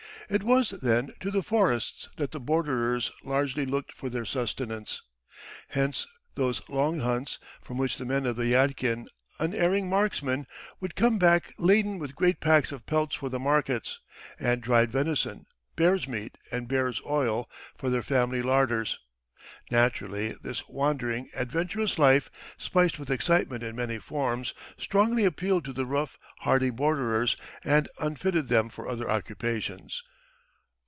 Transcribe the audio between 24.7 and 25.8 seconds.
strongly appealed to